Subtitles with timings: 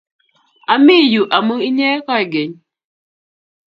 [0.73, 2.53] ami yu amun inye koi geny